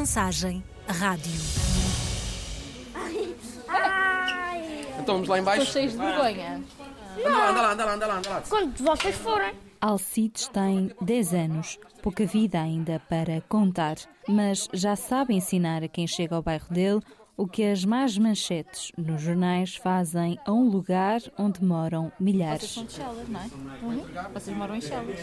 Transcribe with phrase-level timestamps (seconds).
[0.00, 1.30] mensagem rádio.
[4.98, 5.62] Então vamos lá em baixo.
[5.62, 6.62] Estou cheios de vergonha.
[7.18, 8.42] Anda lá, anda lá, anda lá, anda lá, anda lá.
[8.48, 9.52] Quando vocês forem.
[9.78, 13.96] Alcides tem 10 anos, pouca vida ainda para contar,
[14.26, 17.00] mas já sabe ensinar a quem chega ao bairro dele
[17.40, 22.70] o que as más manchetes nos jornais fazem a um lugar onde moram Vocês milhares.
[22.70, 23.44] são de Chelas, não é?
[23.82, 24.04] Uhum.
[24.34, 25.18] Vocês moram em Chelas.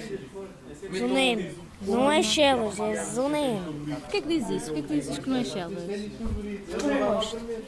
[0.97, 1.55] Zona M.
[1.83, 3.95] Não é Chelas, é Zona M.
[4.01, 4.73] Porquê que diz isso?
[4.73, 5.83] Porquê que dizes que não é Chelas?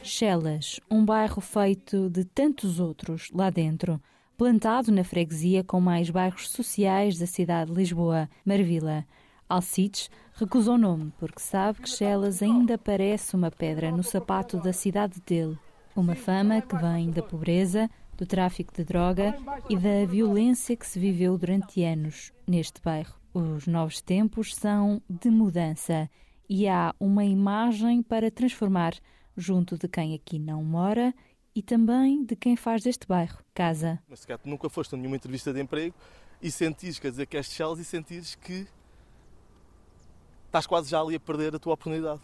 [0.02, 4.02] Chelas, um bairro feito de tantos outros lá dentro,
[4.36, 9.06] plantado na freguesia com mais bairros sociais da cidade de Lisboa, Marvila.
[9.50, 14.72] Alcides recusou o nome porque sabe que Chelas ainda parece uma pedra no sapato da
[14.72, 15.58] cidade dele.
[15.96, 19.36] Uma fama que vem da pobreza, do tráfico de droga
[19.68, 23.12] e da violência que se viveu durante anos neste bairro.
[23.34, 26.08] Os novos tempos são de mudança
[26.48, 28.94] e há uma imagem para transformar
[29.36, 31.12] junto de quem aqui não mora
[31.56, 33.98] e também de quem faz deste bairro casa.
[34.08, 35.96] Mas se calhar tu nunca foste a nenhuma entrevista de emprego
[36.40, 38.68] e sentires, quer dizer, que és de Chelas e sentires que
[40.50, 42.20] estás quase já ali a perder a tua oportunidade.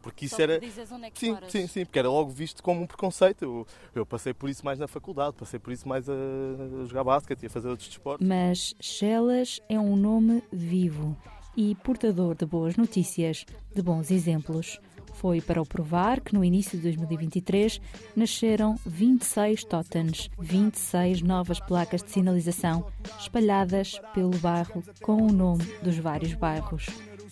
[0.00, 0.58] Porque isso era.
[0.58, 1.50] dizes onde é que Sim, moras.
[1.52, 3.42] sim, sim, porque era logo visto como um preconceito.
[3.42, 7.04] Eu, eu passei por isso mais na faculdade, passei por isso mais a, a jogar
[7.04, 8.26] basquete e a fazer outros desportos.
[8.26, 11.16] Mas Chelas é um nome vivo
[11.56, 14.80] e portador de boas notícias, de bons exemplos.
[15.14, 17.80] Foi para o provar que no início de 2023
[18.14, 22.86] nasceram 26 totens, 26 novas placas de sinalização
[23.18, 26.86] espalhadas pelo bairro com o nome dos vários bairros.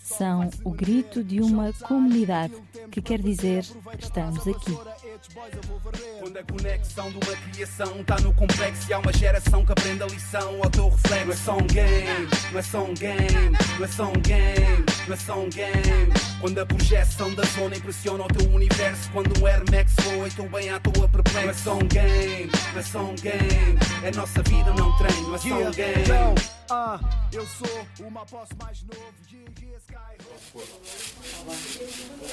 [0.06, 2.54] São o grito de uma comunidade
[2.92, 3.66] que quer dizer
[3.98, 4.78] estamos aqui.
[6.20, 10.04] Quando a conexão de uma criação está no complexo e há uma geração que aprende
[10.04, 11.27] a lição ao teu reflexo.
[11.27, 14.84] Não é só um game, não é só um game, não é só um game,
[15.08, 16.12] não é só um game.
[16.40, 20.30] Quando a projeção da zona impressiona o teu universo, quando um Air Max voa e
[20.30, 21.42] tu bem à toa perplexo.
[21.42, 25.28] Não é só um game, não é só um game, é nossa vida, não treino,
[25.28, 26.55] não é só um game.
[26.68, 26.98] Ah,
[27.32, 29.14] eu sou uma posse mais novo.
[29.30, 30.16] Yeah, Sky.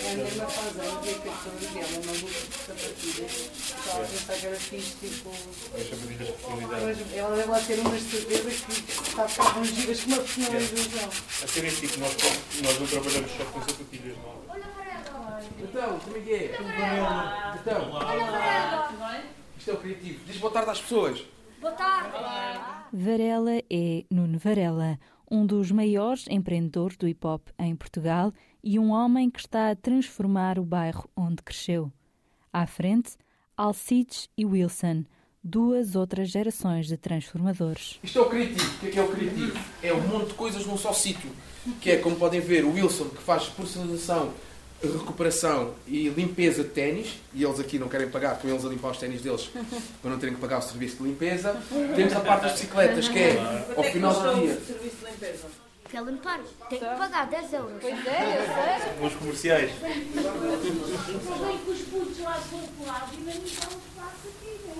[0.02, 3.52] É a mesma fase, a ver que as pessoas dela, uma luta de sapatilhas.
[3.84, 5.30] Só a pensar que era fixe, tipo.
[5.70, 10.18] Pois, Ela deve lá ter umas certezas que está a ficar tão giras com uma
[10.18, 11.10] personalização.
[11.44, 12.16] A ser em tipo, nós,
[12.64, 14.44] nós não trabalhamos só com sapatilhas, não.
[15.60, 16.58] Então, como é que é?
[17.62, 17.92] Então,
[19.58, 20.26] isto é o criativo.
[20.26, 21.24] Diz boa tarde às pessoas.
[21.64, 22.18] Boa tarde.
[22.92, 25.00] Varela é Nuno Varela,
[25.32, 29.76] um dos maiores empreendedores do hip hop em Portugal e um homem que está a
[29.76, 31.90] transformar o bairro onde cresceu.
[32.52, 33.12] À frente,
[33.56, 35.06] Alcides e Wilson,
[35.42, 37.98] duas outras gerações de transformadores.
[38.04, 38.76] Isto é o criativo.
[38.76, 39.60] O que é que é o criativo?
[39.82, 41.32] É um monte de coisas num só sítio.
[41.80, 44.34] Que é, como podem ver, o Wilson, que faz personalização,
[44.88, 47.20] recuperação e limpeza de ténis.
[47.34, 49.50] E eles aqui não querem pagar, estão eles a limpar os ténis deles
[50.02, 51.56] para não terem que pagar o serviço de limpeza.
[51.96, 54.60] Temos a parte das bicicletas, que é, ao final do dia...
[54.60, 55.64] Serviço de limpeza.
[55.94, 56.40] Quer limpar?
[56.70, 57.74] Tem que pagar 10 euros.
[57.80, 59.08] Pois é, eu sei.
[59.08, 59.72] Os comerciais.
[59.80, 64.74] Também que os putos lá são colados e mesmo estão espaço aqui, né?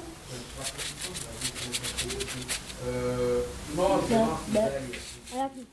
[2.84, 5.68] Uh, nove, nove,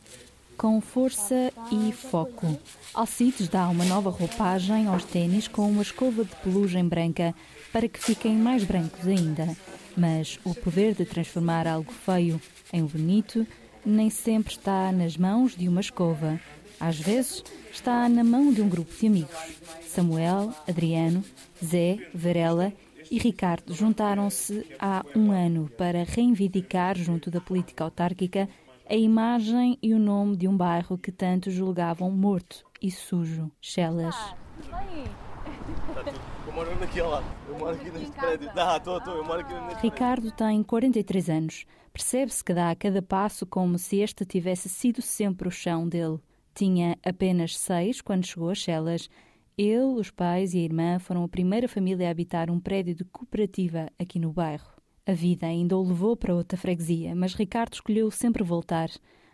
[0.61, 2.47] Com força e foco,
[2.93, 7.35] Alcides dá uma nova roupagem aos ténis com uma escova de pelugem branca
[7.73, 9.57] para que fiquem mais brancos ainda.
[9.97, 12.39] Mas o poder de transformar algo feio
[12.75, 13.47] em bonito
[13.87, 16.39] nem sempre está nas mãos de uma escova.
[16.79, 17.43] Às vezes
[17.73, 19.57] está na mão de um grupo de amigos.
[19.89, 21.25] Samuel, Adriano,
[21.65, 22.71] Zé, Varela
[23.11, 28.47] e Ricardo juntaram-se há um ano para reivindicar, junto da política autárquica,
[28.91, 34.17] a imagem e o nome de um bairro que tantos julgavam morto e sujo, Chelas.
[36.45, 38.51] Eu moro aqui ao lado, eu moro aqui neste prédio.
[38.57, 41.67] Ah, estou, estou, eu moro aqui neste Ricardo tem 43 anos.
[41.93, 46.19] Percebe-se que dá a cada passo como se este tivesse sido sempre o chão dele.
[46.53, 49.09] Tinha apenas seis quando chegou a Chelas.
[49.57, 53.05] Ele, os pais e a irmã foram a primeira família a habitar um prédio de
[53.05, 54.80] cooperativa aqui no bairro.
[55.11, 58.89] A vida ainda o levou para outra freguesia, mas Ricardo escolheu sempre voltar.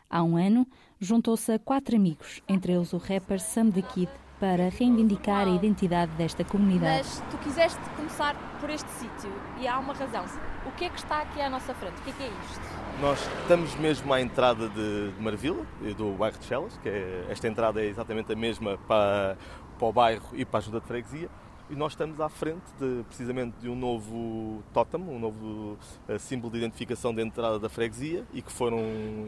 [0.08, 0.66] Há um ano,
[0.98, 6.12] juntou-se a quatro amigos, entre eles o rapper Sam the Kid, para reivindicar a identidade
[6.12, 7.06] desta comunidade.
[7.06, 9.30] Mas tu quiseste começar por este sítio
[9.60, 10.24] e há uma razão.
[10.64, 12.00] O que é que está aqui à nossa frente?
[12.00, 12.62] O que é que é isto?
[13.02, 17.82] Nós estamos mesmo à entrada de Marvila, do bairro de Chelas, que é, esta entrada
[17.82, 19.36] é exatamente a mesma para,
[19.78, 21.28] para o bairro e para a junta de freguesia.
[21.68, 25.76] E nós estamos à frente de, precisamente de um novo totem, um novo
[26.08, 28.78] uh, símbolo de identificação de entrada da freguesia e que foram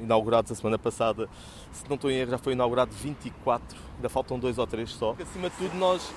[0.03, 1.29] inaugurados a semana passada.
[1.73, 5.17] Se não estou em erro, já foi inaugurado 24, ainda faltam dois ou três só.
[5.21, 6.13] Acima de tudo, nós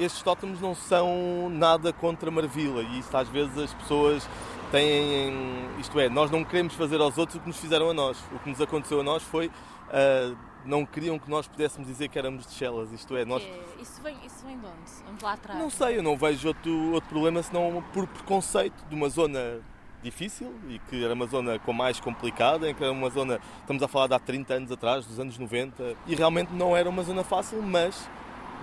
[0.00, 4.28] estes tótems não são nada contra Marvila e isso às vezes as pessoas
[4.70, 5.34] têm,
[5.78, 8.18] isto é, nós não queremos fazer aos outros o que nos fizeram a nós.
[8.32, 12.18] O que nos aconteceu a nós foi uh, não queriam que nós pudéssemos dizer que
[12.18, 13.42] éramos de Chelas, isto é, nós...
[13.80, 15.04] Isso vem, isso vem de onde?
[15.04, 15.58] Vamos lá atrás.
[15.58, 19.60] Não sei, eu não vejo outro, outro problema senão por preconceito de uma zona
[20.02, 23.82] difícil e que era uma zona com mais complicada, em que era uma zona, estamos
[23.82, 27.02] a falar de há 30 anos atrás, dos anos 90, e realmente não era uma
[27.02, 28.08] zona fácil, mas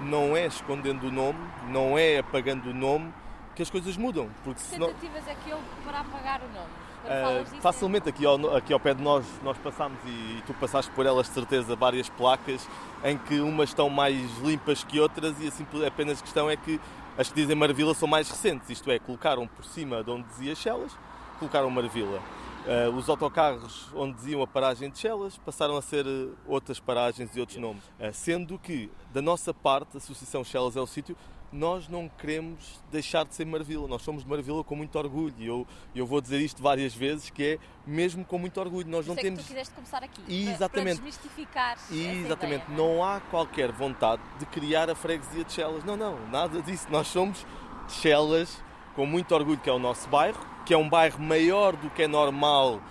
[0.01, 3.13] não é escondendo o nome, não é apagando o nome
[3.55, 4.29] que as coisas mudam.
[4.43, 6.88] Porque que tentativas é que houve para apagar o nome?
[7.05, 10.91] Uh, facilmente aqui ao, aqui ao pé de nós, nós passamos e, e, tu passaste
[10.91, 12.67] por elas de certeza várias placas
[13.03, 16.79] em que umas estão mais limpas que outras e assim apenas a questão é que
[17.17, 20.55] as que dizem Marvila são mais recentes, isto é, colocaram por cima de onde dizia
[20.55, 20.91] Chelas,
[21.39, 22.21] colocaram Marvila.
[22.65, 27.35] Uh, os autocarros onde diziam a paragem de Chelas passaram a ser uh, outras paragens
[27.35, 27.83] e outros nomes.
[27.99, 31.15] Uh, sendo que, da nossa parte, a Associação Chelas é o sítio,
[31.51, 33.87] nós não queremos deixar de ser Marvila.
[33.87, 37.29] Nós somos de Marvila com muito orgulho e eu, eu vou dizer isto várias vezes,
[37.29, 38.87] que é mesmo com muito orgulho.
[38.87, 39.39] Nós não é temos...
[39.39, 40.69] que tu quiseste começar aqui, Exatamente.
[40.69, 42.63] para, desmistificar Exatamente.
[42.63, 42.95] Ideia, não, é?
[42.95, 45.83] não há qualquer vontade de criar a freguesia de Chelas.
[45.83, 46.87] Não, não, nada disso.
[46.89, 47.45] Nós somos
[47.87, 48.61] de Chelas
[48.95, 52.03] com muito orgulho, que é o nosso bairro, que é um bairro maior do que
[52.03, 52.81] é normal,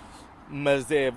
[0.49, 1.13] mas é,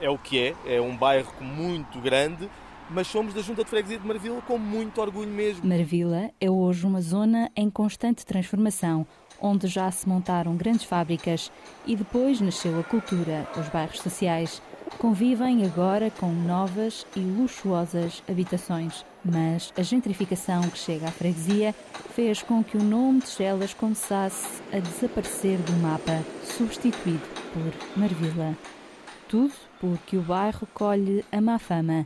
[0.00, 0.76] é o que é.
[0.76, 2.50] É um bairro muito grande
[2.92, 5.66] mas somos da Junta de Freguesia de Marvila com muito orgulho mesmo.
[5.66, 9.06] Marvila é hoje uma zona em constante transformação,
[9.40, 11.50] onde já se montaram grandes fábricas
[11.86, 14.60] e depois nasceu a cultura, os bairros sociais.
[14.98, 19.04] Convivem agora com novas e luxuosas habitações.
[19.24, 21.74] Mas a gentrificação que chega à freguesia
[22.14, 27.22] fez com que o nome de Chelas começasse a desaparecer do mapa, substituído
[27.52, 28.56] por Marvila.
[29.28, 32.04] Tudo porque o bairro colhe a má fama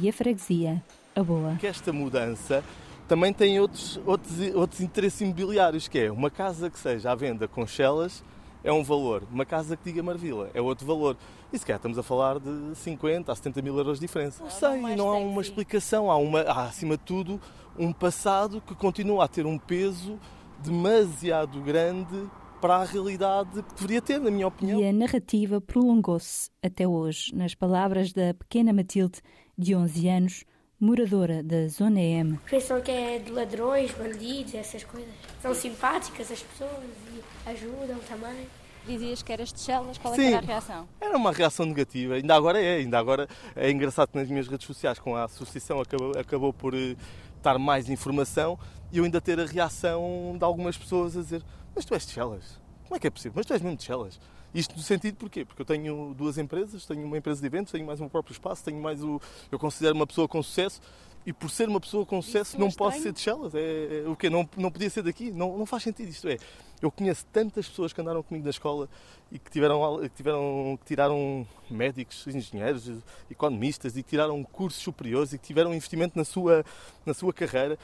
[0.00, 0.82] e a freguesia,
[1.14, 1.56] a boa.
[1.56, 2.62] Que esta mudança
[3.06, 7.46] também tem outros, outros, outros interesses imobiliários, que é uma casa que seja à venda
[7.46, 8.22] com chelas
[8.64, 11.18] é um valor, uma casa que diga Marvila é outro valor.
[11.52, 14.42] E se calhar estamos a falar de 50 a 70 mil euros de diferença.
[14.42, 17.38] Não sei, não há uma explicação, há, uma, há acima de tudo
[17.78, 20.18] um passado que continua a ter um peso
[20.62, 22.26] demasiado grande
[22.60, 24.80] para a realidade que deveria ter, na minha opinião.
[24.80, 29.20] E a narrativa prolongou-se até hoje, nas palavras da pequena Matilde,
[29.56, 30.44] de 11 anos,
[30.80, 32.38] moradora da Zona M.
[32.48, 35.12] Pensam que é de ladrões, bandidos, essas coisas.
[35.40, 38.46] São simpáticas as pessoas e ajudam também.
[38.86, 40.88] Dizias que eras de Chelas, qual é Sim, era a reação?
[41.00, 44.66] Era uma reação negativa, ainda agora é, ainda agora é engraçado que nas minhas redes
[44.66, 48.58] sociais com a associação acabou, acabou por estar mais informação
[48.92, 51.42] e eu ainda ter a reação de algumas pessoas a dizer
[51.74, 53.32] mas tu és de Chelas, como é que é possível?
[53.36, 54.20] Mas tu és mesmo de Chelas.
[54.54, 55.44] Isto no sentido porquê?
[55.44, 58.64] Porque eu tenho duas empresas, tenho uma empresa de eventos, tenho mais um próprio espaço,
[58.64, 59.20] tenho mais o.
[59.50, 60.80] Eu considero uma pessoa com sucesso
[61.26, 63.54] e por ser uma pessoa com sucesso não posso ser de Chelas.
[63.54, 64.28] É, é, o quê?
[64.28, 65.30] Não, não podia ser daqui?
[65.32, 66.28] Não, não faz sentido isto.
[66.28, 66.36] É,
[66.82, 68.88] eu conheço tantas pessoas que andaram comigo na escola
[69.32, 72.90] e que tiveram, que tiveram que tiraram médicos, engenheiros,
[73.30, 76.64] economistas e que tiraram cursos superiores e que tiveram investimento na sua,
[77.06, 77.78] na sua carreira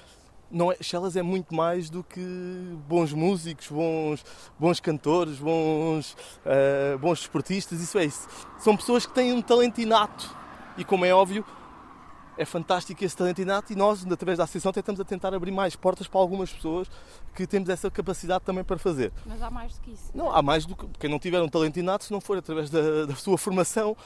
[0.50, 2.20] não é, Chelas é muito mais do que
[2.88, 4.24] bons músicos, bons,
[4.58, 8.28] bons cantores, bons, uh, bons desportistas, isso é isso.
[8.58, 10.34] São pessoas que têm um talento inato
[10.76, 11.44] e, como é óbvio,
[12.36, 15.76] é fantástico esse talento inato e nós, através da associação, tentamos a tentar abrir mais
[15.76, 16.90] portas para algumas pessoas
[17.34, 19.12] que temos essa capacidade também para fazer.
[19.26, 20.10] Mas há mais do que isso.
[20.14, 20.86] Não, há mais do que.
[20.98, 23.96] Quem não tiver um talento inato, se não for através da, da sua formação,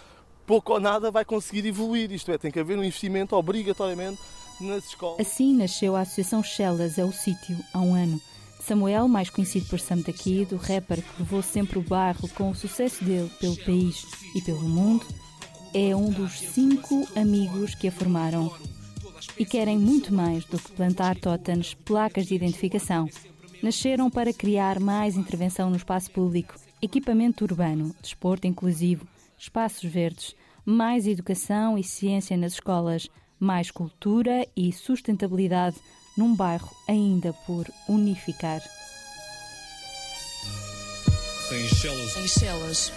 [0.44, 2.10] pouco ou nada vai conseguir evoluir.
[2.10, 4.20] Isto é, tem que haver um investimento obrigatoriamente
[4.64, 5.20] nas escolas.
[5.20, 8.20] Assim nasceu a Associação Chelas é o Sítio, há um ano.
[8.60, 12.54] Samuel, mais conhecido por Sam daqui, do rapper que levou sempre o bairro com o
[12.54, 15.06] sucesso dele pelo país e pelo mundo,
[15.74, 18.50] é um dos cinco amigos que a formaram
[19.38, 23.08] e querem muito mais do que plantar tótems, placas de identificação.
[23.62, 29.06] Nasceram para criar mais intervenção no espaço público, equipamento urbano, desporto inclusivo,
[29.38, 35.76] espaços verdes, mais educação e ciência nas escolas, mais cultura e sustentabilidade
[36.16, 38.62] num bairro ainda por unificar.
[41.52, 41.68] Em
[42.26, 42.92] Chelas.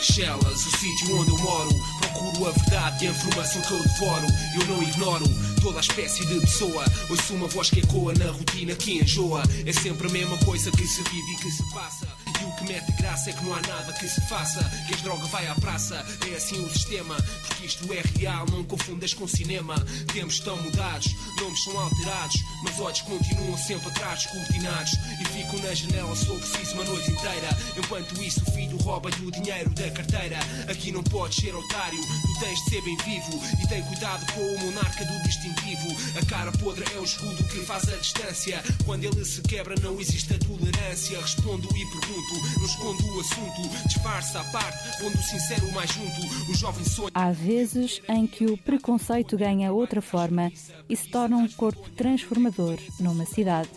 [0.00, 1.70] Chelas, o sítio onde eu moro.
[2.00, 4.26] Procuro a verdade e a informação que eu devoro.
[4.60, 5.24] Eu não ignoro
[5.62, 6.84] toda a espécie de pessoa.
[7.08, 9.42] Ouço uma voz que ecoa na rotina que enjoa.
[9.64, 12.06] É sempre a mesma coisa que se vive e que se passa.
[12.40, 14.62] E o que mete graça é que não há nada que se faça.
[14.86, 17.16] Que as droga vai à praça, é assim o sistema.
[17.46, 19.74] Porque isto é real, não confundas com cinema.
[20.12, 22.36] Tempos estão mudados, nomes são alterados.
[22.62, 24.92] Mas olhos continuam sempre atrás, descortinados.
[25.20, 27.48] E fico na janela for preciso uma noite inteira.
[27.76, 30.38] Enquanto isso, o filho rouba-lhe o dinheiro da carteira.
[30.70, 33.40] Aqui não podes ser otário, tu tens de ser bem vivo.
[33.62, 36.18] E tem cuidado com o monarca do distintivo.
[36.18, 38.62] A cara podre é o escudo que faz a distância.
[38.84, 41.20] Quando ele se quebra, não existe a tolerância.
[41.20, 43.86] Respondo e pergunto, não escondo o assunto.
[43.86, 46.50] Disfarça a parte, o sincero mais junto.
[46.50, 46.84] O jovem.
[47.14, 50.50] Há vezes em que o preconceito ganha outra forma
[50.88, 53.70] e se torna um corpo transformador numa cidade.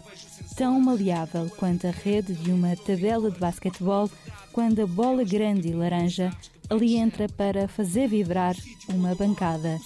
[0.56, 4.10] Tão maleável quanto a rede de uma tabela de basquetebol,
[4.51, 6.36] quando a bola grande e laranja
[6.70, 8.56] ali entra para fazer vibrar
[8.89, 9.80] uma bancada.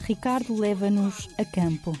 [0.00, 1.96] Ricardo leva-nos a campo.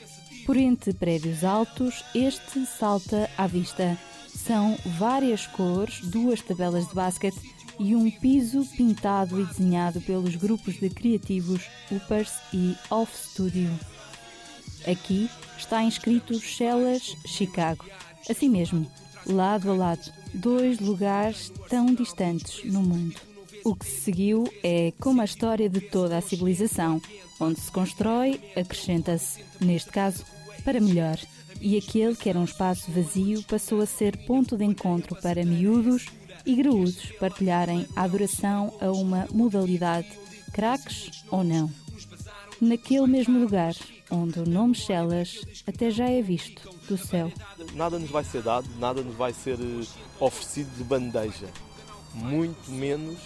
[0.46, 3.98] Por entre prédios altos, este salta à vista.
[4.46, 10.78] São várias cores, duas tabelas de basquete e um piso pintado e desenhado pelos grupos
[10.78, 13.70] de criativos Uppers e Off Studio.
[14.86, 17.86] Aqui está inscrito Shellas Chicago.
[18.28, 18.86] Assim mesmo,
[19.26, 23.16] lado a lado, dois lugares tão distantes no mundo.
[23.64, 27.00] O que se seguiu é como a história de toda a civilização,
[27.40, 30.22] onde se constrói, acrescenta-se, neste caso,
[30.62, 31.18] para melhor.
[31.66, 36.04] E aquele que era um espaço vazio passou a ser ponto de encontro para miúdos
[36.44, 40.06] e graúdos partilharem a adoração a uma modalidade,
[40.52, 41.70] craques ou não.
[42.60, 43.74] Naquele mesmo lugar,
[44.10, 47.32] onde o nome Chelas até já é visto do céu.
[47.72, 49.86] Nada nos vai ser dado, nada nos vai ser eh,
[50.20, 51.48] oferecido de bandeja.
[52.12, 53.18] Muito menos,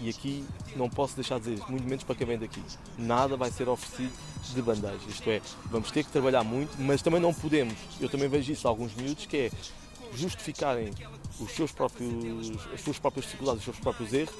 [0.00, 2.62] e aqui não posso deixar de dizer muito menos para quem vem daqui.
[2.98, 4.12] Nada vai ser oferecido
[4.54, 4.98] de bandeja.
[5.08, 7.74] Isto é, vamos ter que trabalhar muito, mas também não podemos.
[8.00, 9.50] Eu também vejo isso alguns miúdos, que é
[10.16, 10.92] justificarem
[11.38, 14.34] os seus próprios, as suas próprias dificuldades, os seus próprios erros,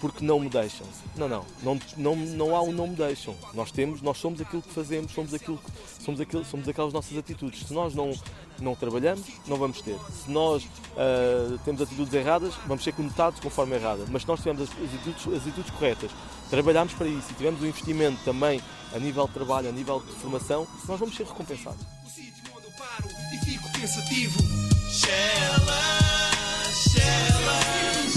[0.00, 0.86] porque não me deixam.
[1.16, 3.34] Não, não, não, não, não há um não me deixam.
[3.54, 7.16] Nós temos, nós somos aquilo que fazemos, somos aquilo que, somos aquilo, somos aquelas nossas
[7.16, 7.66] atitudes.
[7.66, 8.12] Se nós não
[8.60, 9.98] não trabalhamos, não vamos ter.
[10.12, 14.04] Se nós uh, temos atitudes erradas, vamos ser conotados conforme errada.
[14.08, 16.10] Mas se nós tivermos as atitudes, as atitudes corretas,
[16.50, 18.60] trabalharmos para isso e tivermos um investimento também
[18.94, 21.84] a nível de trabalho, a nível de formação, nós vamos ser recompensados.
[23.32, 24.40] E fico pensativo.
[24.90, 25.82] Shella,
[26.72, 27.60] Shella,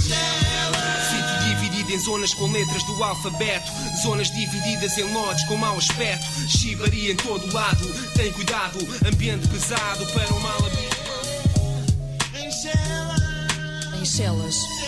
[0.01, 0.83] Shella.
[1.09, 3.71] Sítio dividido em zonas com letras do alfabeto.
[4.01, 6.25] Zonas divididas em lotes com mau aspecto.
[6.49, 7.87] Chibaria em todo lado.
[8.13, 10.59] Tem cuidado, ambiente pesado para o mal
[12.33, 14.55] Em Chelas.
[14.81, 14.86] Em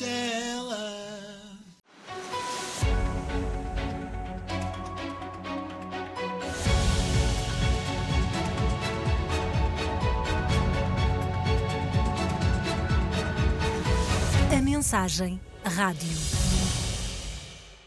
[0.00, 0.90] Chelas.
[14.62, 16.39] Mensagem Rádio.